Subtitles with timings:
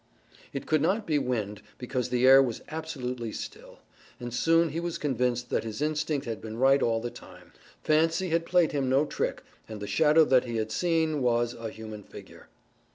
[0.51, 3.81] It could not be wind, because the air was absolutely still,
[4.19, 7.51] and soon he was convinced that his instinct had been right all the time.
[7.83, 11.69] Fancy had played him no trick and the shadow that he had seen was a
[11.69, 12.47] human figure.